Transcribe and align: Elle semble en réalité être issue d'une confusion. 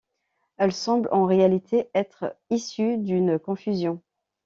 Elle 0.57 0.71
semble 0.73 1.09
en 1.11 1.25
réalité 1.25 1.87
être 1.93 2.35
issue 2.49 2.97
d'une 2.97 3.37
confusion. 3.37 4.01